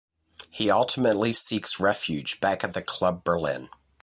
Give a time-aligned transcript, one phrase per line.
[0.49, 3.69] He ultimately seeks refuge back at the Club Berlin.